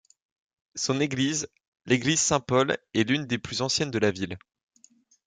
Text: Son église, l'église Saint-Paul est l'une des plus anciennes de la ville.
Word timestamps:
Son 0.73 0.99
église, 0.99 1.47
l'église 1.85 2.21
Saint-Paul 2.21 2.75
est 2.95 3.07
l'une 3.07 3.27
des 3.27 3.37
plus 3.37 3.61
anciennes 3.61 3.91
de 3.91 3.99
la 3.99 4.09
ville. 4.09 4.39